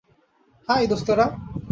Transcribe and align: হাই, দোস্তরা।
হাই, 0.69 0.83
দোস্তরা। 0.87 1.25